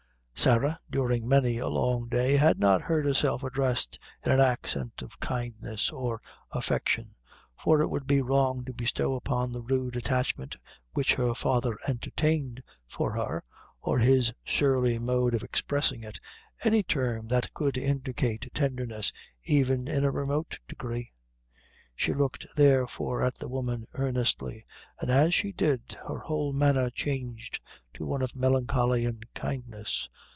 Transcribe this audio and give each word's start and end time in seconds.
Sarah, 0.33 0.79
during 0.89 1.27
many 1.27 1.59
a 1.59 1.67
long 1.67 2.07
day, 2.07 2.35
had 2.35 2.57
not 2.57 2.81
heard 2.81 3.05
herself 3.05 3.43
addressed 3.43 3.99
in 4.25 4.31
an 4.31 4.39
accent 4.39 5.03
of 5.03 5.19
kindness 5.19 5.91
or 5.91 6.19
affection; 6.49 7.13
for 7.63 7.79
it 7.79 7.89
would 7.89 8.07
be 8.07 8.23
wrong 8.23 8.65
to 8.65 8.73
bestow 8.73 9.13
upon 9.13 9.51
the 9.51 9.61
rude 9.61 9.95
attachment 9.95 10.57
which 10.95 11.13
her 11.13 11.35
father 11.35 11.77
entertained 11.87 12.63
for 12.87 13.11
her, 13.13 13.43
or 13.81 13.99
his 13.99 14.33
surly 14.43 14.97
mode 14.97 15.35
of 15.35 15.43
expressing 15.43 16.03
it, 16.03 16.19
any 16.63 16.81
term 16.81 17.27
that 17.27 17.53
could 17.53 17.77
indicate 17.77 18.49
tenderness, 18.51 19.13
even 19.43 19.87
in 19.87 20.03
a 20.03 20.09
remote 20.09 20.57
degree. 20.67 21.11
She 21.95 22.15
looked, 22.15 22.47
therefore, 22.55 23.21
at 23.21 23.35
the 23.35 23.47
woman 23.47 23.85
earnestly, 23.93 24.65
and 24.99 25.11
as 25.11 25.35
she 25.35 25.51
did, 25.51 25.95
her 26.07 26.17
whole 26.17 26.51
manner 26.51 26.89
changed 26.89 27.61
to 27.93 28.07
one 28.07 28.23
of 28.23 28.35
melancholy 28.35 29.05
and 29.05 29.23
kindness. 29.35 30.09